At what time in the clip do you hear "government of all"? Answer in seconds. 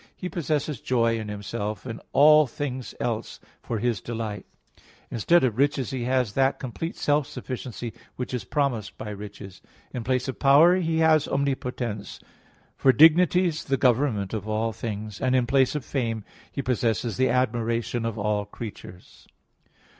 13.77-14.73